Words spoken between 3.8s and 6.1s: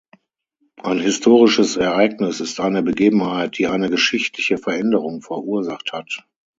geschichtliche Veränderung verursacht